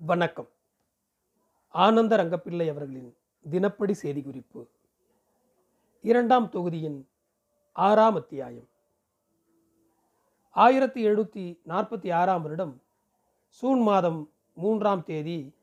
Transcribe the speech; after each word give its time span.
வணக்கம். 0.00 0.48
ஆனந்த 1.68 2.16
ரங்கப்பிள்ளை 2.16 2.68
அவர்களின் 2.68 3.16
தினப்படி 3.50 3.92
செய்தி 3.92 4.22
குறிப்பு 4.22 4.66
இரண்டாம் 6.00 6.48
தொகுதியின் 6.48 7.08
ஆறாம் 7.72 8.14
அத்தியாயம். 8.14 8.68
ஆயிரத்தி 10.50 11.06
எழுநூற்றி 11.06 11.58
நாற்பத்தி 11.66 12.14
ஆறாம் 12.14 12.42
வருடம் 12.42 12.82
சூன் 13.48 13.82
மாதம் 13.82 14.32
மூன்றாம் 14.54 15.04
தேதி 15.04 15.54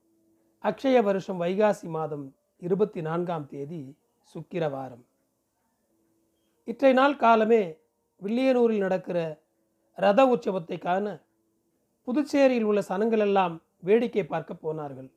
அக்ஷய 0.64 1.04
வருஷம் 1.04 1.42
வைகாசி 1.42 1.88
மாதம் 1.88 2.36
இருபத்தி 2.60 3.02
நான்காம் 3.02 3.46
தேதி 3.46 3.96
சுக்கிரவாரம். 4.24 5.06
இற்றை 6.64 6.94
நாள் 6.94 7.16
காலமே 7.16 7.78
வில்லியனூரில் 8.22 8.78
நடக்கிற 8.78 9.42
ரத 9.96 10.26
உற்சவத்தை 10.26 10.80
காண 10.80 11.24
புதுச்சேரியில் 12.08 12.64
உள்ள 12.64 12.84
சனங்களெல்லாம் 12.88 13.62
வேடிக்கை 13.84 14.26
பார்க்க 14.26 14.54
போனார்கள். 14.56 15.10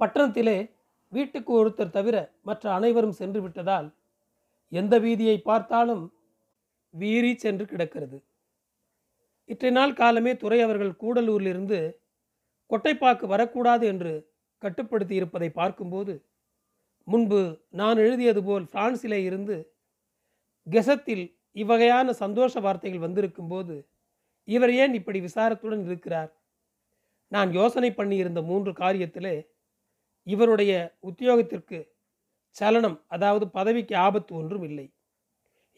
பட்டணத்திலே 0.00 0.58
வீட்டுக்கு 1.12 1.52
ஒருத்தர் 1.60 1.96
தவிர 1.96 2.16
மற்ற 2.42 2.64
அனைவரும் 2.74 3.18
சென்று 3.20 3.40
விட்டதால் 3.40 3.88
எந்த 4.72 4.94
வீதியை 4.98 5.36
பார்த்தாலும் 5.40 6.04
வீறி 6.94 7.32
சென்று 7.34 7.64
கிடக்கிறது. 7.66 8.18
இற்றை 9.48 9.70
நாள் 9.70 9.98
காலமே 10.00 10.32
துறை 10.36 10.58
அவர்கள் 10.60 11.00
கூடலூரிலிருந்து 11.02 11.78
கொட்டைப்பாக்கு 12.70 13.26
வரக்கூடாது 13.26 13.84
என்று 13.86 14.12
கட்டுப்படுத்தி 14.62 15.14
இருப்பதை 15.14 15.48
பார்க்கும்போது 15.50 16.14
முன்பு 17.08 17.40
நான் 17.70 17.98
எழுதியது 17.98 18.40
போல் 18.44 18.64
பிரான்சிலே 18.72 19.18
இருந்து 19.24 19.56
கெசத்தில் 20.66 21.24
இவ்வகையான 21.56 22.10
சந்தோஷ 22.22 22.60
வார்த்தைகள் 22.60 23.04
வந்திருக்கும்போது 23.06 23.76
இவர் 24.48 24.72
ஏன் 24.82 24.94
இப்படி 24.94 25.20
விசாரத்துடன் 25.20 25.84
இருக்கிறார்? 25.84 26.30
நான் 27.36 27.50
யோசனை 27.52 27.90
பண்ணியிருந்த 27.90 28.40
மூன்று 28.42 28.72
காரியத்திலே 28.82 29.36
இவருடைய 30.26 30.72
உத்தியோகத்திற்கு 31.08 31.78
சலனம் 32.56 32.98
அதாவது 33.06 33.46
பதவிக்கு 33.48 33.94
ஆபத்து 34.06 34.32
ஒன்றும் 34.34 34.64
இல்லை. 34.68 34.86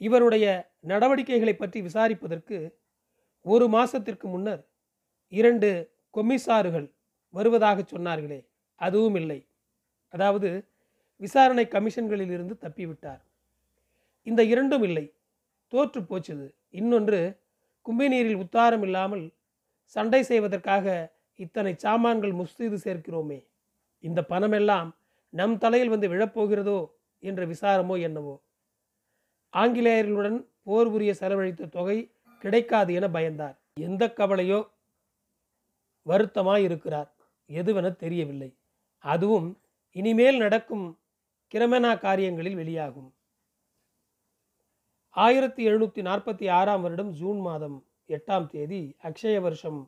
இவருடைய 0.01 0.47
நடவடிக்கைகளை 0.91 1.55
பற்றி 1.57 1.79
விசாரிப்பதற்கு 1.81 2.59
ஒரு 3.47 3.67
மாசத்திற்கு 3.69 4.27
முன்னர் 4.29 4.63
இரண்டு 5.33 5.69
கொமிசாறுகள் 6.15 6.89
வருவதாக 7.35 7.79
சொன்னார்களே 7.85 8.41
அதுவும் 8.81 9.15
இல்லை. 9.15 9.41
அதாவது 10.15 10.51
விசாரணை 11.21 11.65
கமிஷன்களில் 11.75 12.33
இருந்து 12.37 12.55
தப்பிவிட்டார். 12.65 13.23
இந்த 14.27 14.43
இரண்டும் 14.53 14.85
இல்லை. 14.89 15.07
தோற்று 15.73 16.01
போச்சுது. 16.03 16.47
இன்னொன்று 16.71 17.21
கும்பிநீரில் 17.87 18.41
உத்தாரம் 18.45 18.85
இல்லாமல் 18.89 19.25
சண்டை 19.97 20.23
செய்வதற்காக 20.23 20.87
இத்தனை 21.39 21.73
சாமான்கள் 21.77 22.33
முஸ்தீது 22.33 22.77
சேர்க்கிறோமே. 22.85 23.39
இந்த 24.01 24.25
பணமெல்லாம் 24.29 24.89
நம் 25.31 25.59
தலையில் 25.59 25.89
வந்து 25.89 26.09
விழப்போகிறதோ 26.09 26.79
என்ற 27.19 27.47
விசாரமோ 27.47 28.01
என்னவோ? 28.01 28.35
ஆங்கிலேயர்களுடன் 29.53 30.39
போர் 30.63 30.91
புரிய 30.91 31.15
செலவழித்த 31.15 31.67
தொகை 31.67 31.99
கிடைக்காது 32.39 32.95
என 32.95 33.09
பயந்தார். 33.09 33.57
எந்த 33.75 34.13
கவலையோ 34.17 34.61
வருத்தமாய் 36.07 36.63
இருக்கிறார் 36.63 37.11
எதுவென 37.51 37.97
தெரியவில்லை. 37.97 38.51
அதுவும் 39.05 39.49
இனிமேல் 39.97 40.39
நடக்கும் 40.39 40.99
கிரமனா 41.55 41.99
காரியங்களில் 41.99 42.55
வெளியாகும். 42.55 43.11
ஆயிரத்தி 45.11 45.63
எழுநூற்றி 45.69 46.01
நாற்பத்தி 46.09 46.47
ஆறாம் 46.51 46.83
வருடம் 46.83 47.13
ஜூன் 47.13 47.41
மாதம் 47.41 47.79
எட்டாம் 48.09 48.47
தேதி 48.47 48.83
அக்ஷய 49.03 49.41
வருஷம் 49.41 49.81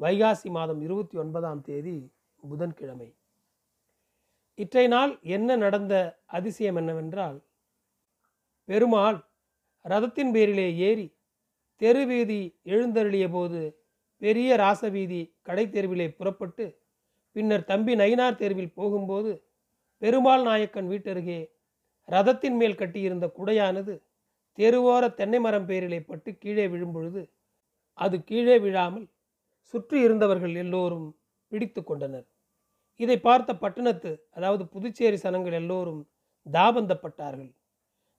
வைகாசி 0.00 0.48
மாதம் 0.50 0.80
இருபத்தி 0.80 1.18
ஒன்பதாம் 1.18 1.60
தேதி 1.60 2.10
புதன்கிழமை. 2.42 3.08
இற்றை 4.58 4.86
நாள் 4.88 5.12
என்ன 5.22 5.56
நடந்த 5.56 5.94
அதிசயம் 6.26 6.76
என்னவென்றால் 6.76 7.38
பெருமாள் 8.68 9.18
ரதத்தின் 9.84 10.32
பேரிலே 10.32 10.68
ஏறி 10.78 11.06
தெருவீதி 11.80 12.54
எழுந்தருளிய 12.64 13.30
போது 13.30 13.60
பெரிய 14.22 14.56
ராசவீதி 14.56 15.20
கடை 15.42 15.64
தெருவிலே 15.68 16.08
புறப்பட்டு 16.10 16.64
பின்னர் 17.36 17.64
தம்பி 17.64 17.94
நயினார் 17.94 18.36
தெருவில் 18.36 18.72
போகும்போது 18.72 19.32
பெருமாள் 20.02 20.42
நாயக்கன் 20.42 20.88
வீட்டருகே 20.88 21.40
ரதத்தின் 22.08 22.56
மேல் 22.56 22.74
கட்டியிருந்த 22.74 23.26
குடையானது 23.38 23.94
தெருவோர 24.58 25.14
தென்னை 25.14 25.40
மரம் 25.40 25.66
பேரிலே 25.66 26.00
பட்டு 26.00 26.30
கீழே 26.36 26.66
விழும்பொழுது 26.68 27.22
அது 27.98 28.24
கீழே 28.24 28.58
விழாமல் 28.58 29.06
சுற்றி 29.74 29.98
இருந்தவர்கள் 30.00 30.54
எல்லோரும் 30.54 31.08
பிடித்து 31.52 31.80
கொண்டனர். 31.82 32.26
இதை 33.00 33.16
பார்த்த 33.18 33.50
பட்டணத்து 33.54 34.10
அதாவது 34.36 34.62
புதுச்சேரி 34.66 35.18
சனங்கள் 35.24 35.52
எல்லோரும் 35.52 36.00
தாபந்தப்பட்டார்கள். 36.46 37.50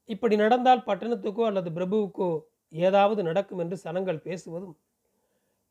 இப்படி 0.10 0.36
நடந்தால் 0.36 0.88
பட்டணத்துக்கோ 0.88 1.44
அல்லது 1.48 1.70
பிரபுவுக்கோ 1.72 2.30
ஏதாவது 2.74 3.22
நடக்கும் 3.24 3.60
என்று 3.60 3.78
சனங்கள் 3.78 4.26
பேசுவதும் 4.26 4.76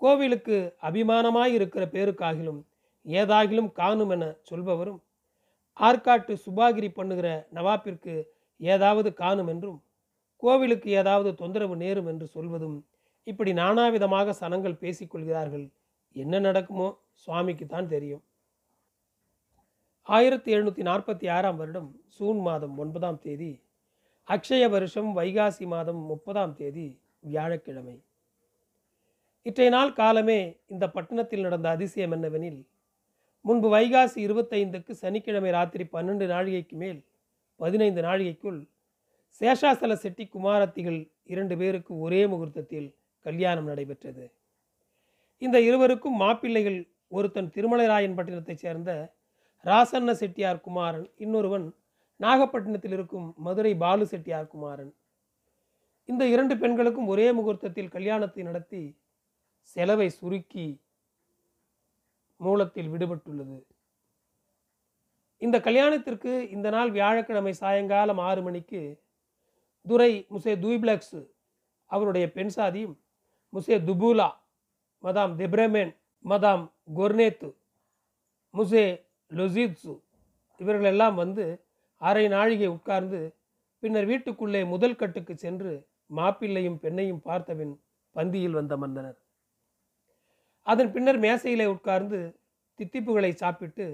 கோவிலுக்கு 0.00 0.56
அபிமானமாய் 0.82 1.54
இருக்கிற 1.54 1.84
பேருக்காகிலும் 1.86 2.60
ஏதாகிலும் 3.06 3.70
காணும் 3.72 4.10
என 4.10 4.24
சொல்பவரும் 4.50 5.00
ஆற்காட்டு 5.76 6.32
சுபாகிரி 6.44 6.88
பண்ணுகிற 6.90 7.28
நவாப்பிற்கு 7.52 8.14
ஏதாவது 8.60 9.10
காணும் 9.14 9.48
என்றும் 9.48 9.78
கோவிலுக்கு 10.42 10.88
ஏதாவது 10.90 11.30
தொந்தரவு 11.34 11.76
நேரும் 11.76 12.08
என்று 12.08 12.26
சொல்வதும் 12.26 12.78
இப்படி 13.30 13.52
நானாவிதமாக 13.52 14.34
சனங்கள் 14.40 14.80
பேசிக்கொள்கிறார்கள் 14.82 15.66
என்ன 16.16 16.34
நடக்குமோ 16.46 16.88
சுவாமிக்கு 17.22 17.66
தான் 17.66 17.88
தெரியும். 17.94 18.22
ஆயிரத்தி 20.06 20.50
எழுநூற்றி 20.54 20.82
நாற்பத்தி 20.90 21.26
ஆறாம் 21.36 21.58
வருடம் 21.60 21.88
சூன் 22.16 22.40
மாதம் 22.46 22.76
ஒன்பதாம் 22.82 23.18
தேதி 23.24 23.50
அக்ஷய 24.28 24.64
வருஷம் 24.74 25.10
வைகாசி 25.18 25.64
மாதம் 25.74 26.00
முப்பதாம் 26.10 26.54
தேதி 26.60 26.86
வியாழக்கிழமை. 27.20 27.96
இற்றைய 29.46 29.70
நாள் 29.70 29.92
காலமே 30.00 30.40
இந்த 30.66 30.84
பட்டணத்தில் 30.94 31.44
நடந்த 31.46 31.68
அதிசயம் 31.76 32.14
என்னவெனில் 32.16 32.60
முன்பு 33.44 33.68
வைகாசி 33.76 34.18
இருபத்தைந்துக்கு 34.26 34.92
சனிக்கிழமை 35.02 35.50
ராத்திரி 35.50 35.84
பன்னெண்டு 35.94 36.26
நாழிகைக்கு 36.32 36.76
மேல் 36.82 37.00
பதினைந்து 37.60 38.00
நாழிகைக்குள் 38.08 38.58
சேஷாசல 39.40 39.92
செட்டி 40.04 40.24
குமாரத்திகள் 40.26 41.00
இரண்டு 41.32 41.54
பேருக்கு 41.60 41.92
ஒரே 41.98 42.20
முகூர்த்தத்தில் 42.26 42.88
கல்யாணம் 43.20 43.64
நடைபெற்றது. 43.64 44.32
இந்த 45.38 45.60
இருவருக்கும் 45.60 46.16
மாப்பிள்ளைகள் 46.16 46.78
ஒருத்தன் 47.08 47.52
திருமலைராயன் 47.54 48.16
பட்டினத்தைச் 48.16 48.62
சேர்ந்த 48.64 49.14
ராசண்ண 49.64 50.10
செட்டியார் 50.10 50.60
குமாரன் 50.60 51.10
இன்னொருவன் 51.16 51.74
நாகப்பட்டினத்தில் 52.16 52.92
இருக்கும் 52.92 53.34
மதுரை 53.36 53.74
பாலு 53.74 54.06
செட்டியார் 54.06 54.46
குமாரன். 54.46 54.94
இந்த 56.04 56.26
இரண்டு 56.26 56.56
பெண்களுக்கும் 56.56 57.06
ஒரே 57.06 57.32
முகூர்த்தத்தில் 57.32 57.88
கல்யாணத்தை 57.88 58.42
நடத்தி 58.42 58.96
செலவை 59.60 60.08
சுருக்கி 60.08 60.80
மூலத்தில் 62.36 62.92
விடுபட்டுள்ளது. 62.92 63.58
இந்த 65.38 65.60
கல்யாணத்திற்கு 65.60 66.50
இந்த 66.50 66.70
நாள் 66.70 66.90
வியாழக்கிழமை 66.90 67.52
சாயங்காலம் 67.52 68.18
ஆறு 68.18 68.42
மணிக்கு 68.42 69.02
துரை 69.86 70.26
முசே 70.30 70.52
தூய்பிளக்ஸ் 70.64 71.18
அவருடைய 71.86 72.32
பெண் 72.32 72.52
சாதியும் 72.56 72.96
முசே 73.52 73.76
துபூலா 73.78 74.28
மதாம் 75.04 75.34
திப்ரமேன் 75.38 75.92
மதாம் 76.24 76.64
கொர்னேத்து 76.96 77.48
முசே 78.54 78.84
லொசித்சு 79.30 79.94
இவர்களெல்லாம் 80.60 81.14
வந்து 81.14 81.44
அரை 82.00 82.28
நாழிகை 82.28 82.66
உட்கார்ந்து 82.66 83.20
பின்னர் 83.82 84.04
வீட்டுக்குள்ளே 84.04 84.64
முதல் 84.64 84.96
கட்டுக்கு 84.96 85.34
சென்று 85.36 85.72
மாப்பிள்ளையும் 86.14 86.78
பெண்ணையும் 86.82 87.24
பார்த்தபின் 87.24 87.74
பந்தியில் 88.16 88.50
வந்த 88.50 88.76
மன்னனர் 88.76 89.18
அதன் 90.66 90.90
பின்னர் 90.90 91.18
மேசையிலே 91.18 91.66
உட்கார்ந்து 91.66 92.18
தித்திப்புகளை 92.78 93.32
சாப்பிட்டு 93.34 93.86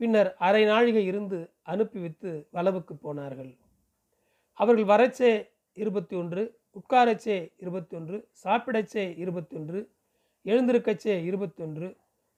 பின்னர் 0.00 0.30
அரை 0.38 0.64
நாழிகை 0.64 1.04
இருந்து 1.04 1.38
அனுப்பிவித்து 1.62 2.46
வளவுக்கு 2.50 2.94
போனார்கள். 2.94 3.58
அவர்கள் 4.58 4.84
வரச்சே 4.84 5.32
இருபத்தி 5.76 6.16
ஒன்று 6.16 6.42
உட்காரச்சே 6.76 7.36
இருபத்தொன்று 7.56 8.16
சாப்பிடச்சே 8.44 9.04
இருபத்தொன்று 9.16 9.80
எழுந்திருக்கச்சே 10.44 11.14
இருபத்தொன்று 11.28 11.88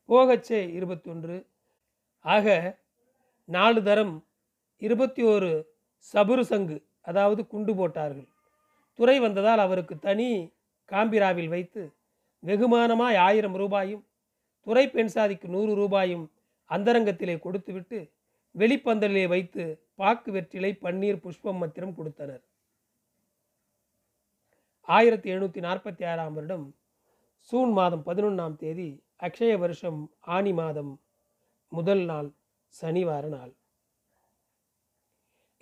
போகச்சே 0.08 0.61
இருபத்தொன்று. 0.79 1.37
ஆக 2.25 2.46
நாலு 3.49 3.81
தரம் 3.82 4.14
இருபத்தி 4.82 5.23
ஓரு 5.23 5.50
சபுரு 6.14 6.40
சங்கு 6.40 6.76
அதாவது 7.00 7.43
குண்டு 7.46 7.73
போட்டார்கள். 7.75 8.29
துறை 8.99 9.17
வந்ததால் 9.20 9.58
அவருக்கு 9.58 9.94
தனி 9.99 10.29
காம்பிராவில் 10.88 11.49
வைத்து 11.49 11.82
வெகுமானமாய் 12.43 13.19
ஆயிரம் 13.26 13.55
ரூபாயும் 13.55 14.02
துறை 14.67 14.84
பெண் 14.88 15.12
சாதிக்கு 15.14 15.49
நூறு 15.49 15.73
ரூபாயும் 15.75 16.25
அந்தரங்கத்திலே 16.70 17.37
கொடுத்துவிட்டு 17.38 17.99
வெளிப்பந்தலிலே 18.55 19.26
வைத்து 19.29 19.64
பாக்கு 19.94 20.31
வெற்றிலை 20.32 20.70
பன்னீர் 20.82 21.23
புஷ்பம் 21.25 21.61
மத்திரம் 21.62 21.94
கொடுத்தனர். 21.94 22.43
ஆயிரத்தி 24.88 25.29
எழுநூற்றி 25.31 25.61
நாற்பத்தி 25.61 26.05
ஆறாம் 26.05 26.34
வருடம் 26.34 26.64
சூன் 27.52 27.73
மாதம் 27.73 28.02
பதினொன்றாம் 28.06 28.56
தேதி 28.56 28.87
அக்ஷய 29.20 29.58
வருஷம் 29.58 30.00
ஆனி 30.37 30.52
மாதம் 30.52 30.90
முதல் 31.73 32.02
நாள் 32.05 32.29
சனிவார 32.75 33.25
நாள். 33.29 33.52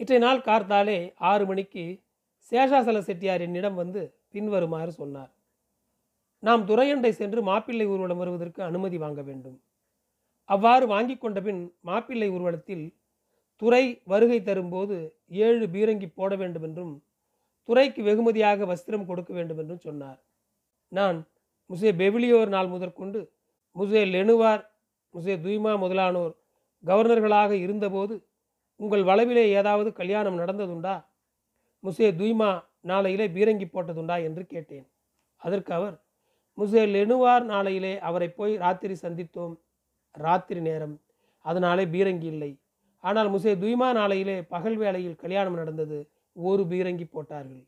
இற்றைய 0.01 0.21
நாள் 0.21 0.41
கார்த்தாலே 0.41 0.99
ஆறு 1.31 1.47
மணிக்கு 1.47 1.85
சேஷாசல 2.53 2.99
செட்டியார் 2.99 3.41
என்னிடம் 3.41 3.75
வந்து 3.75 4.03
பின்வருமாறு 4.31 4.93
சொன்னார். 4.93 5.31
நாம் 6.43 6.65
துரையண்டை 6.67 7.13
சென்று 7.13 7.43
மாப்பிள்ளை 7.43 7.87
ஊர்வலம் 7.87 8.21
வருவதற்கு 8.23 8.63
அனுமதி 8.63 8.99
வாங்க 8.99 9.23
வேண்டும். 9.23 9.59
அவ்வாறு 10.49 10.87
வாங்கி 10.87 11.17
கொண்ட 11.17 11.41
பின் 11.41 11.63
மாப்பிள்ளை 11.81 12.29
ஊர்வலத்தில் 12.31 12.87
துறை 13.63 13.85
வருகை 14.05 14.43
தரும்போது 14.43 14.97
ஏழு 15.47 15.67
பீரங்கி 15.69 16.09
போட 16.19 16.35
வேண்டும் 16.37 16.63
என்றும் 16.63 16.95
துறைக்கு 17.71 18.01
வெகுமதியாக 18.03 18.67
வஸ்திரம் 18.71 19.09
கொடுக்க 19.09 19.31
வேண்டும் 19.35 19.59
என்றும் 19.63 19.85
சொன்னார். 19.89 20.19
நான் 20.93 21.19
முசே 21.71 21.91
பெவிலியோர் 22.01 22.51
நாள் 22.55 22.71
முதற்கொண்டு 22.73 23.21
முசே 23.77 24.01
லெனுவார் 24.15 24.63
முசே 25.15 25.35
துய்மா 25.45 25.73
முதலானோர் 25.83 26.33
கவர்னர்களாக 26.85 27.53
இருந்தபோது 27.65 28.15
உங்கள் 28.81 29.05
வளவிலே 29.11 29.45
ஏதாவது 29.61 29.91
கல்யாணம் 30.01 30.39
நடந்ததுண்டா? 30.39 30.95
முசே 31.85 32.09
துய்மா 32.21 32.51
நாளையிலே 32.91 33.27
பீரங்கி 33.37 33.67
போட்டதுண்டா 33.71 34.17
என்று 34.29 34.43
கேட்டேன். 34.53 34.87
அதற்கு 35.41 35.73
அவர் 35.79 35.97
முசே 36.59 36.83
லெனுவார் 36.95 37.45
நாளையிலே 37.53 37.93
அவரை 38.09 38.29
போய் 38.39 38.55
ராத்திரி 38.65 38.95
சந்தித்தோம். 39.03 39.55
ராத்திரி 40.15 40.61
நேரம் 40.61 40.97
அதனாலே 41.45 41.85
பீரங்கி 41.95 42.29
இல்லை. 42.35 42.51
ஆனால் 43.05 43.29
முசே 43.35 43.53
துய்மா 43.63 43.91
நாளையிலே 44.01 44.37
பகல் 44.55 44.79
வேளையில் 44.83 45.21
கல்யாணம் 45.23 45.61
நடந்தது. 45.61 45.99
ஒரு 46.37 46.63
பீரங்கி 46.71 47.07
போட்டார்கள். 47.07 47.65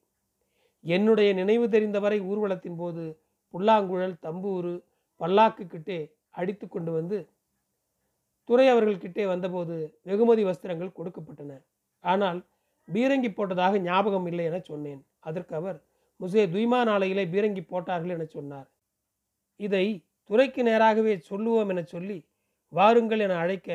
என்னுடைய 0.85 1.31
நினைவு 1.41 1.67
தெரிந்தவரை 1.69 2.19
ஊர்வலத்தின் 2.21 2.79
போது 2.83 3.03
புல்லாங்குழல் 3.55 4.17
தம்பூரு 4.27 4.73
பல்லாக்கு 5.21 5.65
கிட்டே 5.67 5.99
அடித்து 6.31 6.67
கொண்டு 6.69 6.93
வந்து 6.93 7.19
துறை 8.49 8.67
அவர்கள் 8.69 9.03
கிட்டே 9.05 9.25
வந்தபோது 9.27 9.75
வெகுமதி 10.09 10.43
வஸ்திரங்கள் 10.45 10.97
கொடுக்கப்பட்டன. 10.99 11.53
ஆனால் 12.05 12.41
பீரங்கி 12.89 13.31
போட்டதாக 13.33 13.81
ஞாபகம் 13.81 14.27
இல்லை 14.27 14.45
என 14.45 14.61
சொன்னேன். 14.71 15.03
அதற்கு 15.21 15.55
அவர் 15.61 15.79
முசே 16.21 16.43
துய்மா 16.55 16.81
நாளையிலே 16.89 17.25
பீரங்கி 17.35 17.63
போட்டார்கள் 17.65 18.15
என 18.17 18.25
சொன்னார். 18.25 18.69
இதை 19.57 19.87
துறைக்கு 20.31 20.63
நேராகவே 20.63 21.15
சொல்லுவோம் 21.31 21.71
என 21.73 21.83
சொல்லி 21.95 22.19
வாருங்கள் 22.73 23.23
என 23.27 23.37
அழைக்க 23.37 23.71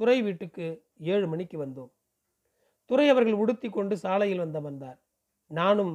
துறை 0.00 0.22
வீட்டுக்கு 0.22 0.66
ஏழு 1.12 1.26
மணிக்கு 1.26 1.56
வந்தோம். 1.64 1.92
துறை 2.90 3.06
அவர்கள் 3.12 3.40
உடுத்தி 3.42 3.68
கொண்டு 3.68 3.94
சாலையில் 4.04 4.42
வந்த 4.44 4.58
வந்தார் 4.66 4.98
நானும் 5.50 5.94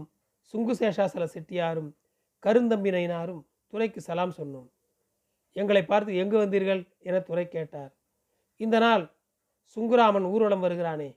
சுங்கு 0.53 0.73
சேஷாசல 0.79 1.25
செட்டியாரும் 1.33 1.89
கருந்தம்பினைனாரும் 2.43 3.41
துறைக்கு 3.73 3.99
சலாம் 4.07 4.33
சொன்னோம். 4.37 4.67
எங்களை 5.55 5.81
பார்த்து 5.85 6.11
எங்கு 6.21 6.37
வந்தீர்கள்? 6.41 6.81
என 7.07 7.19
துறை 7.29 7.45
கேட்டார். 7.47 7.91
இந்த 8.59 8.75
நாள் 8.79 9.03
சுங்குராமன் 9.77 10.27
ஊர்வலம் 10.33 10.63
வருகிறானே 10.65 11.09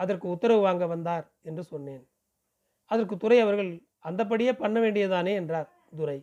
அதற்கு 0.00 0.26
உத்தரவு 0.34 0.62
வாங்க 0.66 0.84
வந்தார் 0.86 1.24
என்று 1.48 1.62
சொன்னேன். 1.72 2.04
அதற்கு 2.90 3.14
துறை 3.16 3.38
அவர்கள் 3.44 3.70
அந்தபடியே 4.08 4.52
பண்ண 4.62 4.76
வேண்டியதானே 4.84 5.32
என்றார் 5.40 5.68
துரை. 5.98 6.18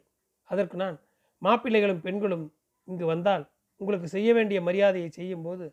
அதற்கு 0.50 0.76
நான் 0.84 0.98
மாப்பிள்ளைகளும் 1.42 2.04
பெண்களும் 2.06 2.46
இங்கு 2.88 3.06
வந்தால் 3.14 3.44
உங்களுக்கு 3.82 4.08
செய்ய 4.16 4.30
வேண்டிய 4.34 4.60
மரியாதையை 4.68 5.10
செய்யும்போது 5.10 5.66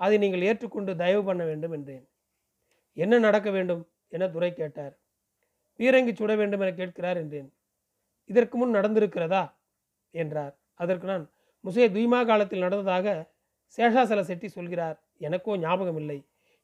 அதை 0.00 0.16
நீங்கள் 0.24 0.46
ஏற்றுக்கொண்டு 0.50 0.92
தயவு 1.02 1.22
பண்ண 1.28 1.42
வேண்டும் 1.50 1.74
என்றேன். 1.78 2.04
என்ன 3.00 3.14
நடக்க 3.18 3.48
வேண்டும் 3.50 3.82
என 4.08 4.28
துரை 4.28 4.50
கேட்டார். 4.54 4.94
பீரங்கி 5.80 6.12
சுட 6.14 6.32
வேண்டும் 6.36 6.60
என 6.60 6.70
கேட்கிறார் 6.72 7.16
என்றேன். 7.16 7.48
இதற்கு 8.30 8.54
முன் 8.58 8.74
நடந்திருக்கிறதா? 8.74 9.42
என்றார். 10.14 10.54
அதற்கு 10.80 11.06
நான் 11.06 11.24
முசே 11.64 11.84
துய்மா 11.94 12.20
காலத்தில் 12.26 12.64
நடந்ததாக 12.64 13.06
சேஷாசல 13.78 14.20
செட்டி 14.20 14.48
சொல்கிறார். 14.48 14.96
எனக்கோ 15.18 15.56
ஞாபகம் 15.56 15.96
இல்லை 15.96 16.18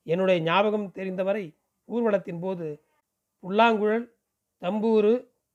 என்னுடைய 0.07 0.39
ஞாபகம் 0.41 0.89
தெரிந்தவரை 0.91 1.45
ஊர்வலத்தின் 1.89 2.41
போது 2.41 2.67
புல்லாங்குழல் 3.45 4.07
தம்பூரு 4.63 5.13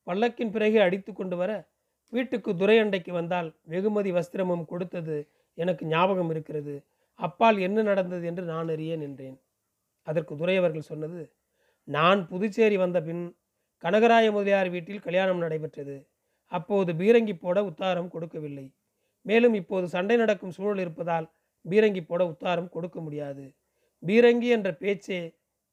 பல்லக்கின் 0.08 0.52
பிறகு 0.52 0.78
அடித்து 0.82 1.12
கொண்டு 1.14 1.36
வர 1.38 1.52
வீட்டுக்கு 2.14 2.52
துரை 2.56 2.76
அண்டைக்கு 2.80 3.12
வந்தால் 3.12 3.50
வெகுமதி 3.64 4.12
வஸ்திரமும் 4.12 4.66
கொடுத்தது 4.66 5.18
எனக்கு 5.58 5.84
ஞாபகம் 5.86 6.30
இருக்கிறது. 6.30 6.74
அப்பால் 7.20 7.58
என்ன 7.58 7.80
நடந்தது 7.82 8.24
என்று 8.28 8.44
நான் 8.44 8.70
அறியேன் 8.70 9.04
என்றேன். 9.08 9.38
அதற்கு 10.08 10.34
துரை 10.38 10.56
அவர்கள் 10.62 10.90
சொன்னது 10.92 11.22
நான் 11.88 12.20
புதுச்சேரி 12.32 12.78
வந்த 12.78 12.98
பின் 13.02 13.24
கனகராய 13.84 14.26
முதலியார் 14.32 14.70
வீட்டில் 14.70 15.06
கல்யாணம் 15.06 15.42
நடைபெற்றது. 15.44 15.96
அப்போது 16.52 16.92
பீரங்கி 16.94 17.34
போட 17.34 17.58
உத்தாரம் 17.70 18.10
கொடுக்கவில்லை. 18.14 18.66
மேலும் 19.26 19.54
இப்போது 19.54 19.86
சண்டை 19.88 20.16
நடக்கும் 20.18 20.56
சூழல் 20.58 20.82
இருப்பதால் 20.84 21.28
பீரங்கி 21.66 22.02
போட 22.06 22.22
உத்தாரம் 22.32 22.70
கொடுக்க 22.70 22.98
முடியாது. 23.02 23.46
பீரங்கி 24.04 24.48
என்ற 24.48 24.70
பேச்சே 24.74 25.20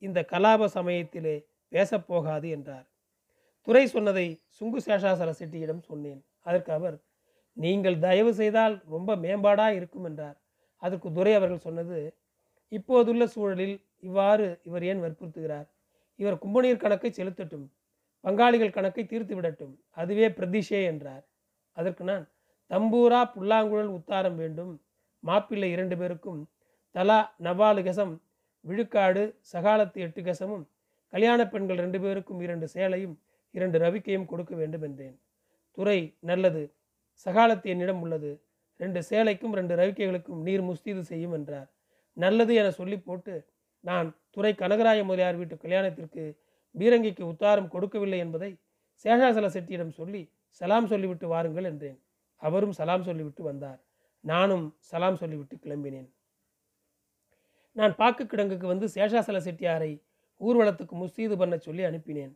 இந்த 0.03 0.19
கலாப 0.33 0.69
சமயத்திலே 0.77 1.37
பேசப்போகாது 1.73 2.49
என்றார். 2.57 2.87
துறை 3.67 3.85
சொன்னதை 3.87 4.27
சுங்கு 4.59 4.81
சேஷாசல 4.87 5.31
செட்டியிடம் 5.41 5.83
சொன்னேன். 5.91 6.21
அதற்கு 6.43 6.71
அவர் 6.73 6.97
நீங்கள் 7.57 7.99
தயவு 7.99 8.33
செய்தால் 8.35 8.75
ரொம்ப 8.95 9.17
மேம்பாடாக 9.17 9.79
இருக்கும் 9.79 10.05
என்றார். 10.05 10.37
அதற்கு 10.83 11.09
துரை 11.13 11.33
அவர்கள் 11.35 11.67
சொன்னது 11.67 11.99
இப்போதுள்ள 12.73 13.25
சூழலில் 13.27 13.77
இவ்வாறு 14.07 14.47
இவர் 14.63 14.85
ஏன் 14.91 15.03
வற்புறுத்துகிறார்? 15.05 15.67
இவர் 16.19 16.43
கும்பநீர் 16.43 16.83
கணக்கை 16.85 17.11
செலுத்தட்டும் 17.19 17.67
பங்காளிகள் 18.25 18.77
கணக்கை 18.77 19.03
தீர்த்து 19.07 19.35
விடட்டும் 19.39 19.75
அதுவே 20.01 20.27
பிரதிஷே 20.39 20.81
என்றார். 20.93 21.25
அதற்கு 21.77 22.05
நான் 22.05 22.25
தம்பூரா 22.71 23.21
புல்லாங்குழல் 23.35 23.93
உத்தாரம் 23.99 24.39
வேண்டும் 24.43 24.73
மாப்பிள்ளை 25.23 25.69
இரண்டு 25.75 25.97
பேருக்கும் 26.01 26.41
தலா 26.95 27.19
நவாலு 27.47 27.83
கசம் 27.87 28.15
விழுக்காடு 28.65 29.23
சகாலத்து 29.53 29.99
எட்டு 30.07 30.21
கசமும் 30.23 30.65
கல்யாண 31.13 31.41
பெண்கள் 31.49 31.83
ரெண்டு 31.85 31.99
பேருக்கும் 32.01 32.41
இரண்டு 32.47 32.67
சேலையும் 32.75 33.15
இரண்டு 33.55 33.77
ரவிக்கையும் 33.79 34.29
கொடுக்க 34.31 34.53
வேண்டும் 34.57 34.85
என்றேன். 34.89 35.17
துறை 35.79 35.99
நல்லது 36.31 36.63
சகாலத்து 37.27 37.69
என்னிடம் 37.75 38.01
உள்ளது 38.05 38.31
ரெண்டு 38.81 39.01
சேலைக்கும் 39.11 39.55
ரெண்டு 39.59 39.75
ரவிக்கைகளுக்கும் 39.81 40.43
நீர் 40.47 40.65
முஸ்தீது 40.71 41.03
செய்யும் 41.11 41.35
என்றார். 41.39 41.69
நல்லது 42.17 42.53
என 42.55 42.69
சொல்லி 42.71 42.99
போட்டு 42.99 43.35
நான் 43.85 44.09
துறை 44.31 44.53
கனகராய 44.55 45.05
முதலியார் 45.05 45.37
வீட்டு 45.37 45.57
கல்யாணத்திற்கு 45.57 46.23
பீரங்கிக்கு 46.75 47.23
உத்தாரம் 47.23 47.69
கொடுக்கவில்லை 47.69 48.19
என்பதை 48.19 48.51
சேஷாசல 49.05 49.47
செட்டியிடம் 49.57 49.97
சொல்லி 50.01 50.23
சலாம் 50.61 50.87
சொல்லிவிட்டு 50.87 51.27
வாருங்கள் 51.29 51.65
என்றேன். 51.65 51.99
அவரும் 52.43 52.73
சலாம் 52.73 53.03
சொல்லிவிட்டு 53.03 53.43
வந்தார். 53.43 53.81
நானும் 54.21 54.77
சலாம் 54.79 55.17
சொல்லிவிட்டு 55.17 55.57
கிளம்பினேன். 55.57 56.09
நான் 57.73 57.95
பாக்கு 57.97 58.25
கிடங்குக்கு 58.25 58.67
வந்து 58.67 58.87
சேஷாசல 58.95 59.39
செட்டியாரை 59.47 60.01
ஊர்வலத்துக்கு 60.41 60.95
முஸ்தீது 61.03 61.37
பண்ண 61.37 61.59
சொல்லி 61.59 61.83
அனுப்பினேன். 61.85 62.33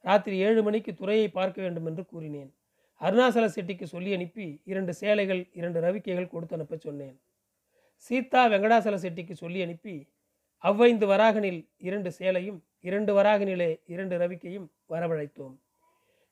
ராத்திரி 0.00 0.36
ஏழு 0.38 0.62
மணிக்கு 0.62 0.94
துறையை 0.94 1.28
பார்க்க 1.28 1.62
வேண்டும் 1.62 1.86
என்று 1.86 2.06
கூறினேன். 2.06 2.50
அருணாசல 3.00 3.46
செட்டிக்கு 3.56 3.82
சொல்லி 3.84 4.14
அனுப்பி 4.14 4.62
இரண்டு 4.64 4.94
சேலைகள் 4.94 5.50
இரண்டு 5.52 5.80
ரவிக்கைகள் 5.80 6.32
கொடுத்து 6.32 6.54
அனுப்ப 6.54 6.76
சொன்னேன். 6.76 7.20
சீதா 7.96 8.42
வெங்கடாசல 8.48 8.96
செட்டிக்கு 9.04 9.32
சொல்லி 9.32 9.62
அனுப்பி 9.62 9.94
அவ்வைந்து 10.64 11.06
வராகனில் 11.06 11.60
இரண்டு 11.88 12.10
சேலையும் 12.18 12.58
இரண்டு 12.88 13.12
வராகனிலே 13.18 13.70
இரண்டு 13.94 14.14
ரவிக்கையும் 14.22 14.66
வரவழைத்தோம். 14.92 15.54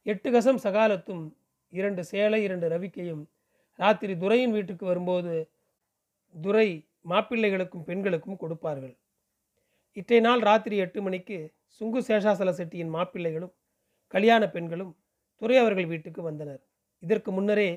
எட்டு 0.07 0.29
கசம் 0.31 0.61
சகாலத்தும் 0.65 1.25
இரண்டு 1.73 2.03
சேலை 2.05 2.41
இரண்டு 2.43 2.67
ரவிக்கையும். 2.69 3.23
ராத்திரி 3.79 4.15
துரையின் 4.17 4.55
வீட்டுக்கு 4.57 4.85
வரும்போது 4.87 5.35
துரை 6.35 6.69
மாப்பிள்ளைகளுக்கும் 7.11 7.87
பெண்களுக்கும் 7.89 8.41
கொடுப்பார்கள். 8.43 8.95
இற்றை 9.97 10.21
நாள் 10.21 10.41
ராத்திரி 10.41 10.77
எட்டு 10.77 11.01
மணிக்கு 11.03 11.39
சுங்கு 11.81 12.01
சேஷாசல 12.09 12.51
செட்டியின் 12.59 12.95
மாப்பிள்ளைகளும் 12.97 13.55
கல்யாண 14.15 14.43
பெண்களும் 14.49 14.93
துரை 15.43 15.57
அவர்கள் 15.59 15.91
வீட்டுக்கு 15.93 16.21
வந்தனர். 16.23 16.61
இதற்கு 17.03 17.31
முன்னரே 17.33 17.71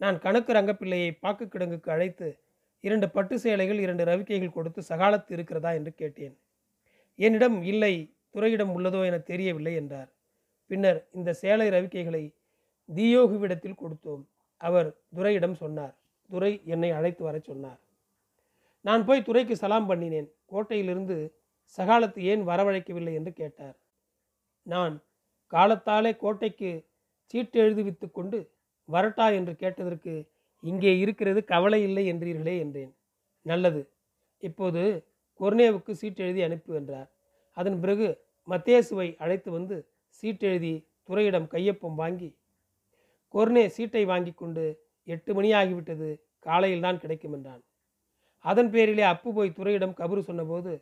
நான் 0.00 0.18
கணக்கு 0.18 0.52
ரங்கப்பிள்ளையை 0.52 1.10
பாக்கு 1.24 1.46
கிடங்குக்கு 1.46 1.90
அழைத்து 1.90 2.28
இரண்டு 2.80 3.10
பட்டு 3.10 3.38
சேலைகள் 3.38 3.78
இரண்டு 3.78 4.04
ரவிக்கைகள் 4.04 4.52
கொடுத்து 4.52 4.82
சகாலத்து 4.88 5.32
இருக்கிறதா 5.32 5.72
என்று 5.72 5.94
கேட்டேன். 5.94 6.38
என்னிடம் 7.14 7.62
இல்லை 7.62 8.14
துறையிடம் 8.30 8.72
உள்ளதோ 8.76 9.04
என 9.04 9.18
தெரியவில்லை 9.18 9.74
என்றார். 9.74 10.10
பின்னர் 10.66 11.08
இந்த 11.12 11.32
சேலை 11.32 11.68
ரவிக்கைகளை 11.68 12.34
தியோகுவிடத்தில் 12.88 13.80
கொடுத்தோம். 13.82 14.22
அவர் 14.56 14.88
துரையிடம் 15.16 15.54
சொன்னார். 15.54 15.94
துரை 16.30 16.60
என்னை 16.64 16.90
அழைத்து 16.90 17.24
வரச் 17.24 17.44
சொன்னார். 17.44 17.80
நான் 18.80 19.04
போய் 19.04 19.22
துறைக்கு 19.22 19.56
சலாம் 19.56 19.90
பண்ணினேன். 19.90 20.28
கோட்டையிலிருந்து 20.46 21.16
சகாலத்து 21.78 22.20
ஏன் 22.22 22.48
வரவழைக்கவில்லை? 22.48 23.14
என்று 23.14 23.32
கேட்டார். 23.32 23.76
நான் 24.62 25.02
காலத்தாலே 25.52 26.16
கோட்டைக்கு 26.16 26.70
சீட்டு 27.26 27.60
எழுதுவித்து 27.60 28.10
கொண்டு 28.10 28.38
வரட்டா? 28.88 29.32
என்று 29.32 29.56
கேட்டதற்கு 29.56 30.14
இங்கே 30.62 30.98
இருக்கிறது 30.98 31.44
கவலை 31.44 31.82
இல்லை 31.82 32.04
என்றீர்களே 32.12 32.54
என்றேன். 32.58 32.92
நல்லது. 33.46 33.82
இப்போது 34.38 34.82
கொர்னேவுக்கு 35.40 35.92
சீட்டு 35.92 36.24
எழுதி 36.24 36.42
அனுப்பு 36.42 36.72
அதன் 37.56 37.80
பிறகு 37.80 38.08
மத்தேசுவை 38.48 39.16
அழைத்து 39.16 39.50
வந்து 39.50 39.76
சீட்டு 40.08 40.46
எழுதி 40.46 40.74
துறையிடம் 41.04 41.48
கையொப்பம் 41.52 41.94
வாங்கி 41.94 42.30
கொர்னே 43.34 43.66
சீட்டை 43.66 44.04
வாங்கி 44.04 44.32
கொண்டு 44.32 44.64
எட்டு 45.08 45.34
மணி 45.34 45.52
ஆகிவிட்டது 45.52 46.08
காலையில் 46.38 46.80
தான் 46.80 46.98
கிடைக்கும் 46.98 47.32
என்றான். 47.32 47.62
அதன் 48.44 48.70
பேரிலே 48.70 49.02
அப்பு 49.02 49.32
போய் 49.32 49.56
துறையிடம் 49.58 49.94
கபரு 49.94 50.20
சொன்னபோது 50.20 50.72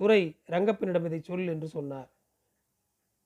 துறை 0.00 0.20
ரங்கப்பனிடம் 0.48 1.04
இதை 1.04 1.20
சொல் 1.20 1.46
என்று 1.46 1.68
சொன்னார். 1.68 2.08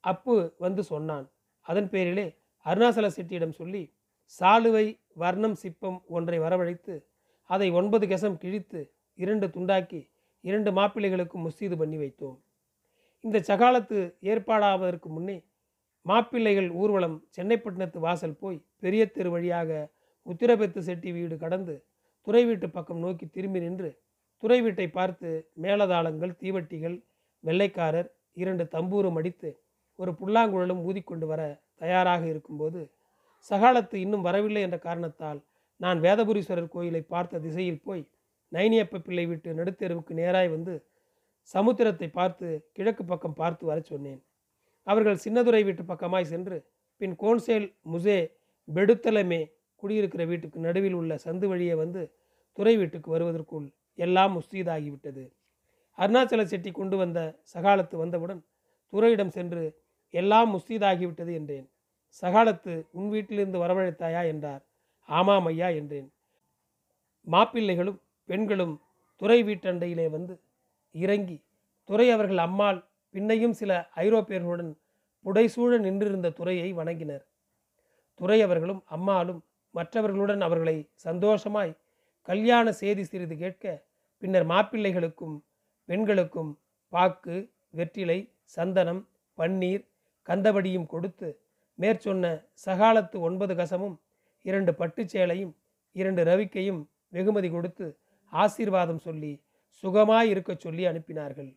அப்பு 0.04 0.54
வந்து 0.58 0.82
சொன்னான். 0.82 1.26
அதன் 1.66 1.88
பேரிலே 1.90 2.26
அருணாசல 2.66 3.10
செட்டியிடம் 3.16 3.58
சொல்லி 3.60 3.82
சாலுவை 4.32 4.86
வர்ணம் 5.14 5.54
சிப்பம் 5.54 5.98
ஒன்றை 6.08 6.38
வரவழைத்து 6.38 6.94
அதை 7.50 7.70
ஒன்பது 7.70 8.06
கெசம் 8.06 8.38
கிழித்து 8.38 8.80
இரண்டு 9.18 9.46
துண்டாக்கி 9.46 10.00
இரண்டு 10.44 10.70
மாப்பிள்ளைகளுக்கும் 10.70 11.44
முஸ்தீது 11.46 11.76
பண்ணி 11.76 11.96
வைத்தோம். 11.96 12.36
இந்த 13.24 13.38
சகாலத்து 13.40 13.98
ஏற்பாடாவதற்கு 14.22 15.08
முன்னே 15.08 15.38
மாப்பிள்ளைகள் 16.06 16.70
ஊர்வலம் 16.70 17.16
சென்னைப்பட்டினத்து 17.36 17.98
வாசல் 17.98 18.36
போய் 18.36 18.64
பெரிய 18.78 19.06
தெரு 19.06 19.30
வழியாக 19.30 19.70
உத்திரபெத்து 20.26 20.80
செட்டி 20.80 21.10
வீடு 21.12 21.36
கடந்து 21.36 21.74
துறை 22.26 22.44
வீட்டு 22.44 22.70
பக்கம் 22.70 22.98
நோக்கி 22.98 23.26
திரும்பி 23.26 23.60
நின்று 23.60 23.90
துறை 24.42 24.60
வீட்டை 24.60 24.86
பார்த்து 24.88 25.30
மேலதாளங்கள் 25.62 26.32
தீவட்டிகள் 26.32 26.96
வெள்ளைக்காரர் 27.44 28.08
இரண்டு 28.32 28.64
தம்பூரும் 28.64 29.16
அடித்து 29.16 29.50
ஒரு 29.98 30.12
புல்லாங்குழலும் 30.20 30.82
ஊதிக்கொண்டு 30.84 31.26
வர 31.26 31.42
தயாராக 31.76 32.26
இருக்கும்போது 32.26 32.80
சகாலத்து 33.48 33.96
இன்னும் 34.04 34.26
வரவில்லை 34.28 34.62
என்ற 34.62 34.78
காரணத்தால் 34.78 35.40
நான் 35.80 35.98
வேதபுரீஸ்வரர் 36.00 36.72
கோயிலை 36.74 37.02
பார்த்த 37.02 37.40
திசையில் 37.44 37.84
போய் 37.86 38.02
நைனியப்ப 38.52 39.00
பிள்ளை 39.06 39.24
வீட்டு 39.26 39.50
நடுத்தெருவுக்கு 39.58 40.12
நேராய் 40.20 40.50
வந்து 40.54 40.74
சமுத்திரத்தை 41.54 42.08
பார்த்து 42.10 42.46
கிழக்கு 42.76 43.04
பக்கம் 43.04 43.36
பார்த்து 43.40 43.64
வரச் 43.66 43.90
சொன்னேன். 43.92 44.20
அவர்கள் 44.86 45.22
சின்னதுரை 45.24 45.62
வீட்டு 45.64 45.82
பக்கமாய் 45.84 46.30
சென்று 46.32 46.56
பின் 47.00 47.14
கோன்சேல் 47.22 47.66
முசே 47.92 48.18
பெடுத்தலமே 48.68 49.40
குடியிருக்கிற 49.82 50.22
வீட்டுக்கு 50.24 50.58
நடுவில் 50.60 50.96
உள்ள 51.00 51.12
சந்து 51.24 51.46
வழியே 51.48 51.74
வந்து 51.74 52.02
துறை 52.58 52.74
வீட்டுக்கு 52.76 53.08
வருவதற்குள் 53.10 53.68
எல்லாம் 53.98 54.32
முஸ்தீதாகிவிட்டது. 54.36 55.24
அருணாச்சல 55.98 56.42
செட்டி 56.44 56.70
கொண்டு 56.70 56.96
வந்த 56.96 57.20
சகாலத்து 57.54 57.96
வந்தவுடன் 57.96 58.42
துறையிடம் 58.92 59.34
சென்று 59.36 59.64
எல்லாம் 60.14 60.50
முஸ்தீதாகிவிட்டது 60.54 61.32
என்றேன். 61.40 61.66
சகாலத்து 62.22 62.74
உன் 62.90 63.08
வீட்டிலிருந்து 63.08 63.58
வரவழைத்தாயா 63.58 64.22
என்றார். 64.32 64.62
ஆமாம் 65.08 65.46
ஐயா 65.46 65.68
என்றேன். 65.80 66.08
மாப்பிள்ளைகளும் 67.26 67.98
பெண்களும் 68.28 68.74
துறை 69.20 69.38
வீட்டண்டையிலே 69.42 70.06
வந்து 70.10 70.34
இறங்கி 70.94 71.38
துறை 71.88 72.06
அவர்கள் 72.10 72.40
அம்மாள் 72.46 72.78
பின்னையும் 73.14 73.54
சில 73.60 73.72
ஐரோப்பியர்களுடன் 74.04 74.72
புடைசூழ 75.24 75.72
நின்றிருந்த 75.78 76.28
துறையை 76.30 76.68
வணங்கினர். 76.72 77.24
துறை 78.20 78.38
அவர்களும் 78.42 78.82
அம்மாளும் 78.86 79.40
மற்றவர்களுடன் 79.74 80.40
அவர்களை 80.40 80.76
சந்தோஷமாய் 81.06 81.72
கல்யாண 82.28 82.72
செய்தி 82.72 83.04
சிறிது 83.04 83.36
கேட்க 83.36 83.64
பின்னர் 84.22 84.46
மாப்பிள்ளைகளுக்கும் 84.46 85.36
பெண்களுக்கும் 85.88 86.50
பாக்கு 86.92 87.36
வெற்றிலை 87.70 88.18
சந்தனம் 88.56 89.02
பன்னீர் 89.38 89.84
கந்தபடியும் 90.28 90.86
கொடுத்து 90.86 91.28
மேற்சொன்ன 91.80 92.24
சகாலத்து 92.66 93.16
ஒன்பது 93.20 93.54
கசமும் 93.54 93.96
இரண்டு 94.44 94.72
பட்டுச்சேலையும் 94.72 95.52
இரண்டு 95.96 96.22
ரவிக்கையும் 96.24 96.80
வெகுமதி 97.08 97.48
கொடுத்து 97.50 97.86
ஆசீர்வாதம் 98.32 99.02
சொல்லி 99.06 99.32
சுகமாய் 99.82 100.30
இருக்கச் 100.32 100.60
சொல்லி 100.60 100.84
அனுப்பினார்கள். 100.86 101.50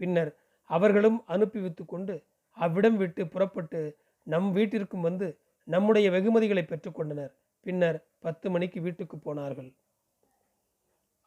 பின்னர் 0.00 0.30
அவர்களும் 0.70 1.18
அனுப்பி 1.26 1.60
வைத்து 1.60 1.84
கொண்டு 1.84 2.14
அவ்விடம் 2.56 2.96
விட்டு 2.96 3.22
புறப்பட்டு 3.28 3.80
நம் 4.26 4.50
வீட்டிற்கும் 4.52 5.00
வந்து 5.00 5.28
நம்முடைய 5.68 6.06
வெகுமதிகளை 6.10 6.64
பெற்றுக்கொண்டனர் 6.66 7.32
பின்னர் 7.66 7.98
பத்து 8.18 8.46
மணிக்கு 8.50 8.78
வீட்டுக்கு 8.80 9.16
போனார்கள். 9.18 9.70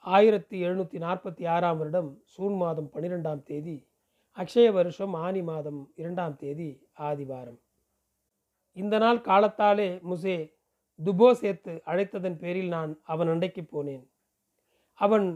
ஆயிரத்தி 0.05 0.57
எழுநூற்றி 0.65 0.97
நாற்பத்தி 1.05 1.43
ஆறாம் 1.47 1.77
வருடம் 1.77 2.09
சூன் 2.33 2.55
மாதம் 2.55 2.89
பன்னிரெண்டாம் 2.93 3.43
தேதி 3.43 3.77
அக்ஷய 4.37 4.71
வருஷம் 4.71 5.13
ஆனி 5.25 5.41
மாதம் 5.41 5.79
இரண்டாம் 5.95 6.35
தேதி 6.35 6.69
ஆதிவாரம். 7.09 7.59
இந்த 8.81 8.95
நாள் 9.03 9.19
காலத்தாலே 9.29 9.89
முசே 10.09 10.37
துபோ 10.99 11.27
சேர்த்து 11.41 11.73
அழைத்ததன் 11.91 12.37
பேரில் 12.43 12.71
நான் 12.75 12.91
அவன் 13.13 13.29
அண்டைக்கு 13.33 13.63
போனேன். 13.73 14.05
அவன் 14.99 15.27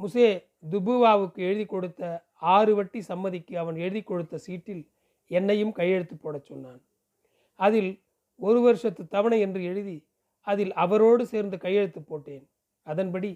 முசே 0.00 0.28
துபுவாவுக்கு 0.72 1.40
எழுதி 1.48 1.66
கொடுத்த 1.66 2.02
ஆறு 2.54 2.72
வட்டி 2.74 3.00
சம்மதிக்கு 3.10 3.54
அவன் 3.62 3.76
எழுதி 3.84 4.02
கொடுத்த 4.02 4.40
சீட்டில் 4.46 4.82
என்னையும் 5.30 5.76
கையெழுத்து 5.78 6.16
போடச் 6.16 6.48
சொன்னான். 6.50 6.80
அதில் 7.60 7.90
ஒரு 8.40 8.60
வருஷத்து 8.60 9.02
தவணை 9.08 9.38
என்று 9.40 9.60
எழுதி 9.64 9.96
அதில் 10.46 10.72
அவரோடு 10.84 11.22
சேர்ந்து 11.26 11.56
கையெழுத்து 11.58 12.00
போட்டேன். 12.02 12.44
அதன்படி 12.86 13.30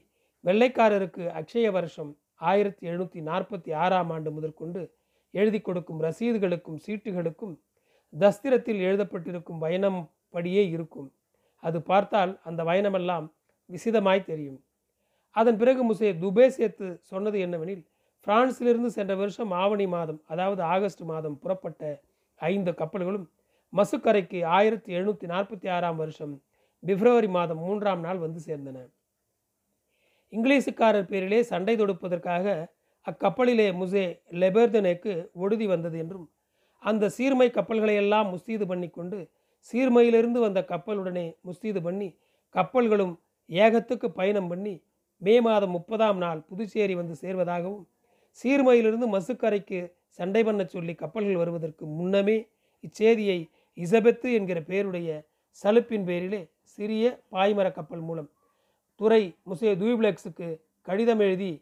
வெள்ளைக்காரருக்கு 0.45 1.23
அக்ஷய 1.41 1.69
வருஷம் 1.77 2.11
ஆயிரத்தி 2.41 2.83
எழுநூற்றி 2.89 3.21
நாற்பத்தி 3.31 3.71
ஆறாம் 3.85 4.11
ஆண்டு 4.15 4.31
முதற்கொண்டு 4.31 4.83
எழுதி 5.35 5.61
கொடுக்கும் 5.61 6.03
ரசீதுகளுக்கும் 6.07 6.79
சீட்டுகளுக்கும் 6.85 7.55
தஸ்திரத்தில் 8.13 8.81
எழுதப்பட்டிருக்கும் 8.89 9.59
வயனம் 9.59 10.01
படியே 10.31 10.63
இருக்கும். 10.71 11.09
அது 11.63 11.79
பார்த்தால் 11.83 12.33
அந்த 12.45 12.61
வயனமெல்லாம் 12.65 13.27
விசிதமாய் 13.71 14.29
தெரியும். 14.31 14.59
அதன் 15.37 15.57
பிறகு 15.57 15.83
முசே 15.91 16.09
துபே 16.23 16.47
சேர்த்து 16.49 16.87
சொன்னது 17.03 17.39
என்னவெனில் 17.39 17.83
பிரான்சிலிருந்து 18.27 18.87
சென்ற 18.87 19.13
வருஷம் 19.15 19.51
ஆவணி 19.51 19.87
மாதம் 19.87 20.21
அதாவது 20.27 20.63
ஆகஸ்ட் 20.63 21.03
மாதம் 21.05 21.37
புறப்பட்ட 21.39 21.83
ஐந்து 22.41 22.71
கப்பல்களும் 22.71 23.27
மசுக்கரைக்கு 23.73 24.39
ஆயிரத்தி 24.57 24.91
எழுநூற்றி 24.93 25.27
நாற்பத்தி 25.27 25.69
ஆறாம் 25.69 25.97
வருஷம் 25.97 26.35
பிப்ரவரி 26.83 27.29
மாதம் 27.29 27.59
மூன்றாம் 27.59 28.01
நாள் 28.01 28.19
வந்து 28.19 28.41
சேர்ந்தன. 28.47 28.79
இங்கிலீஷுக்காரர் 30.33 31.11
பேரிலே 31.11 31.41
சண்டை 31.43 31.75
தொடுப்பதற்காக 31.77 32.47
அக்கப்பலிலே 33.07 33.69
முசே 33.81 34.05
லெபர்தனேக்கு 34.43 35.13
ஒடுதி 35.33 35.67
வந்தது 35.67 35.97
என்றும் 35.99 36.27
அந்த 36.83 37.09
சீர்மை 37.09 37.49
கப்பல்களையெல்லாம் 37.51 38.29
முஸ்தீது 38.31 38.65
பண்ணி 38.67 38.89
கொண்டு 38.91 39.19
சீர்மையிலிருந்து 39.67 40.41
வந்த 40.41 40.61
கப்பலுடனே 40.69 41.27
முஸ்தீது 41.41 41.81
பண்ணி 41.83 42.09
கப்பல்களும் 42.55 43.15
ஏகத்துக்கு 43.51 44.09
பயணம் 44.11 44.49
பண்ணி 44.49 44.75
மே 45.23 45.41
மாதம் 45.41 45.71
முப்பதாம் 45.71 46.17
நாள் 46.17 46.41
புதுச்சேரி 46.41 46.95
வந்து 46.95 47.15
சேர்வதாகவும் 47.15 47.87
சீர்மையிலிருந்து 48.39 49.07
மசுக்கரைக்கு 49.07 49.81
சண்டை 50.11 50.43
பண்ண 50.45 50.63
சொல்லி 50.65 50.95
கப்பல்கள் 50.95 51.37
வருவதற்கு 51.37 51.87
முன்னமே 51.87 52.37
இச்செய்தியை 52.85 53.39
இசபெத்து 53.79 54.29
என்கிற 54.33 54.59
பெயருடைய 54.61 55.11
சலுப்பின் 55.65 56.05
பேரிலே 56.05 56.41
சிறிய 56.79 57.05
பாய்மர 57.33 57.73
கப்பல் 57.73 58.01
மூலம் 58.01 58.31
துறை 59.01 59.23
முசே 59.47 59.71
தூய்பிளெக்ஸுக்கு 59.75 60.49
கடிதம் 60.87 61.21
எழுதி 61.21 61.53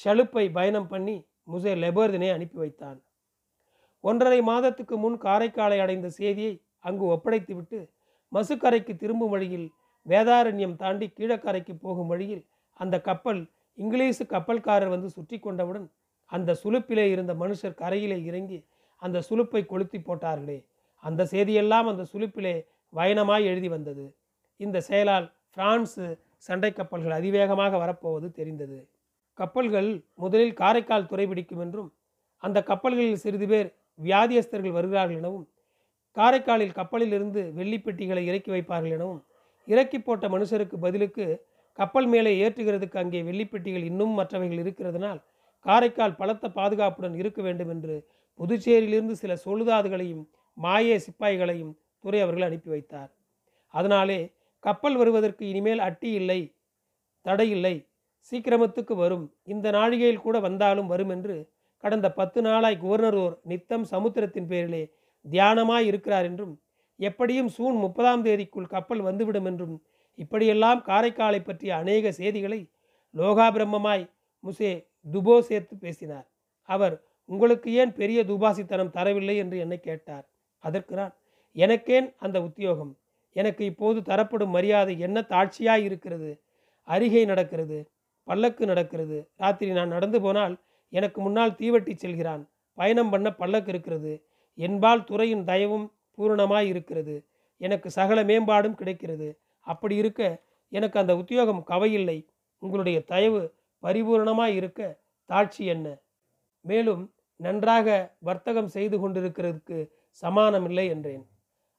ஷலுப்பை 0.00 0.44
பயணம் 0.52 0.88
பண்ணி 0.88 1.16
முசே 1.48 1.72
லெபர்தினை 1.74 2.28
அனுப்பி 2.32 2.58
வைத்தான். 2.58 2.98
ஒன்றரை 4.04 4.40
மாதத்துக்கு 4.42 4.96
முன் 4.96 5.16
காரைக்காலை 5.18 5.78
அடைந்த 5.80 6.08
செய்தியை 6.10 6.54
அங்கு 6.78 7.04
ஒப்படைத்துவிட்டு 7.14 7.78
மசுக்கரைக்கு 8.32 8.92
திரும்பும் 8.96 9.30
வழியில் 9.30 9.68
வேதாரண்யம் 10.06 10.76
தாண்டி 10.76 11.06
கீழக்கரைக்கு 11.08 11.74
போகும் 11.76 12.06
வழியில் 12.06 12.44
அந்த 12.76 12.96
கப்பல் 13.00 13.40
இங்கிலீஷு 13.78 14.24
கப்பல்காரர் 14.26 14.88
வந்து 14.88 15.08
சுற்றி 15.08 15.36
கொண்டவுடன் 15.38 15.86
அந்த 16.32 16.56
சுலுப்பிலே 16.62 17.04
இருந்த 17.10 17.32
மனுஷர் 17.34 17.78
கரையிலே 17.78 18.18
இறங்கி 18.24 18.58
அந்த 19.02 19.18
சுலுப்பை 19.28 19.62
கொளுத்தி 19.66 19.98
போட்டார்களே. 19.98 20.58
அந்த 21.04 21.26
செய்தியெல்லாம் 21.30 21.88
அந்த 21.88 22.04
சுலுப்பிலே 22.12 22.54
வயனமாய் 22.92 23.44
எழுதி 23.44 23.68
வந்தது. 23.68 24.04
இந்த 24.60 24.78
செயலால் 24.80 25.26
பிரான்ஸு 25.56 26.06
சண்டை 26.36 26.70
கப்பல்கள் 26.72 27.12
அதிவேகமாக 27.12 27.78
வரப்போவது 27.78 28.28
தெரிந்தது. 28.30 28.78
கப்பல்கள் 29.38 29.90
முதலில் 30.14 30.58
காரைக்கால் 30.60 31.08
துறைபிடிக்கும் 31.10 31.60
என்றும் 31.60 31.90
அந்த 32.42 32.58
கப்பல்களில் 32.62 33.22
சிறிது 33.22 33.46
பேர் 33.46 33.68
வியாதியஸ்தர்கள் 33.98 34.70
வருகிறார்கள் 34.70 35.16
எனவும் 35.16 35.48
காரைக்காலில் 36.16 36.72
கப்பலில் 36.72 37.12
இருந்து 37.12 37.52
வெள்ளிப்பெட்டிகளை 37.56 38.24
இறக்கி 38.24 38.50
வைப்பார்கள் 38.50 38.90
எனவும் 38.90 39.24
இறக்கி 39.64 39.98
போட்ட 39.98 40.28
மனுஷருக்கு 40.28 40.76
பதிலுக்கு 40.76 41.44
கப்பல் 41.72 42.06
மேலே 42.06 42.48
ஏற்றுகிறதுக்கு 42.48 42.98
அங்கே 42.98 43.22
வெள்ளிப்பெட்டிகள் 43.22 43.84
இன்னும் 43.84 44.18
மற்றவைகள் 44.18 44.58
இருக்கிறதுனால் 44.58 45.20
காரைக்கால் 45.66 46.16
பலத்த 46.16 46.48
பாதுகாப்புடன் 46.48 47.14
இருக்க 47.14 47.42
வேண்டும் 47.42 47.68
என்று 47.68 48.06
புதுச்சேரியிலிருந்து 48.40 49.12
சில 49.12 49.36
சொல்லுதாதுகளையும் 49.44 50.24
மாயே 50.56 50.96
சிப்பாய்களையும் 50.96 51.72
துறை 52.00 52.20
அவர்கள் 52.20 52.42
அனுப்பி 52.42 52.70
வைத்தார். 52.70 53.10
அதனாலே 53.74 54.34
கப்பல் 54.58 54.96
வருவதற்கு 54.96 55.48
இனிமேல் 55.48 55.78
அட்டி 55.78 56.10
இல்லை 56.12 56.54
தடையில்லை 57.22 57.88
சீக்கிரமத்துக்கு 58.18 58.94
வரும் 58.96 59.34
இந்த 59.44 59.70
நாழிகையில் 59.70 60.20
கூட 60.20 60.40
வந்தாலும் 60.40 60.86
வரும் 60.86 61.08
என்று 61.08 61.36
கடந்த 61.84 62.06
பத்து 62.10 62.40
நாளாய் 62.42 62.82
குவர்னரோர் 62.82 63.34
நித்தம் 63.42 63.84
சமுத்திரத்தின் 63.84 64.46
பேரிலே 64.46 64.82
தியானமாய் 65.24 65.86
இருக்கிறார் 65.86 66.24
என்றும் 66.24 66.54
எப்படியும் 67.00 67.48
சூன் 67.48 67.76
முப்பதாம் 67.76 68.24
தேதிக்குள் 68.24 68.66
கப்பல் 68.66 69.00
வந்துவிடும் 69.00 69.44
என்றும் 69.44 69.76
இப்படியெல்லாம் 70.18 70.80
காரைக்காலை 70.86 71.40
பற்றிய 71.42 71.76
அநேக 71.76 72.12
செய்திகளை 72.12 72.60
லோகாபிரம்மமாய் 73.14 74.04
முசே 74.44 74.72
துபோ 75.12 75.38
சேர்த்து 75.40 75.74
பேசினார். 75.76 76.26
அவர் 76.68 76.94
உங்களுக்கு 77.28 77.68
ஏன் 77.72 77.92
பெரிய 77.92 78.24
துபாசித்தனம் 78.24 78.94
தரவில்லை? 78.94 79.36
என்று 79.36 79.56
என்னை 79.58 79.78
கேட்டார். 79.80 80.26
அதற்கு 80.64 80.94
நான் 80.94 81.14
எனக்கேன் 81.56 82.08
அந்த 82.18 82.38
உத்தியோகம். 82.42 82.92
எனக்கு 83.36 83.64
இப்போது 83.64 84.02
தரப்படும் 84.02 84.50
மரியாதை 84.50 84.94
என்ன 84.98 85.18
தாட்சியாய் 85.28 85.84
இருக்கிறது? 85.84 86.30
அருகே 86.88 87.22
நடக்கிறது 87.24 87.78
பல்லக்கு 88.28 88.64
நடக்கிறது 88.66 89.18
ராத்திரி 89.36 89.70
நான் 89.70 89.88
நடந்து 89.88 90.20
போனால் 90.20 90.54
எனக்கு 90.88 91.20
முன்னால் 91.20 91.50
தீவட்டி 91.50 91.94
செல்கிறான். 91.94 92.50
பயணம் 92.74 93.10
பண்ண 93.10 93.34
பல்லக்கு 93.34 93.70
இருக்கிறது. 93.70 94.26
என்பால் 94.54 95.04
துறையின் 95.04 95.44
தயவும் 95.44 95.92
பூரணமாய் 96.18 96.66
இருக்கிறது 96.66 97.26
எனக்கு 97.56 97.90
சகல 97.90 98.24
மேம்பாடும் 98.24 98.74
கிடைக்கிறது. 98.74 99.40
அப்படி 99.60 99.96
இருக்க 99.96 100.42
எனக்கு 100.68 100.98
அந்த 100.98 101.16
உத்தியோகம் 101.16 101.64
கவையில்லை. 101.66 102.26
உங்களுடைய 102.58 103.04
தயவு 103.04 103.54
பரிபூரணமாய் 103.82 104.54
இருக்க 104.54 105.00
தாட்சி 105.28 105.56
என்ன? 105.56 105.98
மேலும் 106.60 107.14
நன்றாக 107.36 108.16
வர்த்தகம் 108.18 108.68
செய்து 108.68 108.96
கொண்டிருக்கிறதுக்கு 108.98 109.90
சமானமில்லை 110.22 110.88
என்றேன். 110.88 111.26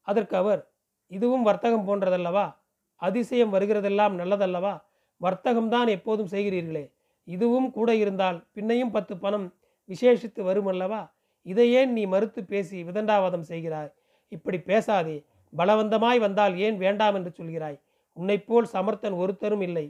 அதற்கு 0.01 0.37
அவர் 0.37 0.71
இதுவும் 1.07 1.43
வர்த்தகம் 1.43 1.87
போன்றதல்லவா? 1.87 2.55
அதிசயம் 2.95 3.53
வருகிறதெல்லாம் 3.53 4.15
நல்லதல்லவா? 4.15 4.81
வர்த்தகம்தான் 5.21 5.87
எப்போதும் 5.87 6.27
செய்கிறீர்களே. 6.27 6.93
இதுவும் 7.35 7.69
கூட 7.71 7.89
இருந்தால் 7.95 8.37
பின்னையும் 8.55 8.91
பத்து 8.91 9.17
பணம் 9.17 9.47
விசேஷித்து 9.89 10.41
வருமல்லவா? 10.49 11.01
இதை 11.45 11.67
ஏன் 11.73 11.91
நீ 11.91 12.03
மறுத்து 12.05 12.41
பேசி 12.43 12.77
விதண்டாவாதம் 12.83 13.45
செய்கிறாய்? 13.49 13.91
இப்படி 14.27 14.57
பேசாதே. 14.59 15.17
பலவந்தமாய் 15.57 16.19
வந்தால் 16.19 16.55
ஏன் 16.57 16.77
வேண்டாம் 16.77 17.15
என்று 17.15 17.31
சொல்கிறாய்? 17.37 17.77
உன்னைப்போல் 18.17 18.67
சமர்த்தன் 18.73 19.15
ஒருத்தரும் 19.15 19.61
இல்லை. 19.61 19.85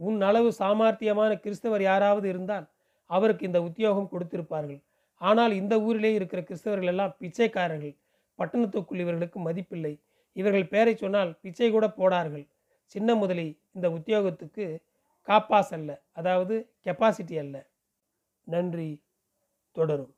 உன் 0.00 0.20
அளவு 0.20 0.48
சாமர்த்தியமான 0.58 1.32
கிறிஸ்தவர் 1.40 1.82
யாராவது 1.82 2.26
இருந்தால் 2.28 2.66
அவருக்கு 3.10 3.44
இந்த 3.46 3.60
உத்தியோகம் 3.62 4.10
கொடுத்திருப்பார்கள். 4.12 4.80
ஆனால் 5.20 5.52
இந்த 5.52 5.74
ஊரிலே 5.80 6.10
இருக்கிற 6.14 6.40
கிறிஸ்தவர்கள் 6.42 6.90
எல்லாம் 6.92 7.14
பிச்சைக்காரர்கள். 7.20 7.94
பட்டணத்துக்குள் 8.38 9.02
இவர்களுக்கு 9.04 9.38
மதிப்பில்லை. 9.40 9.94
இவர்கள் 10.36 10.68
பெயரை 10.68 10.94
சொன்னால் 10.96 11.30
பிச்சை 11.42 11.70
கூட 11.70 11.86
போடார்கள். 11.98 12.44
சின்ன 12.92 13.14
முதலி 13.14 13.48
இந்த 13.72 13.86
உத்தியோகத்துக்கு 13.90 14.64
காப்பாஸ் 15.28 15.72
அல்ல 15.72 15.90
அதாவது 16.12 16.56
கெப்பாசிட்டி 16.86 17.38
அல்ல. 17.38 17.56
நன்றி 18.46 18.90
தொடரும். 19.76 20.15